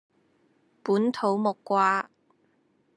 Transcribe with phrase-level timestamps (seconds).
[0.83, 2.09] 本土木瓜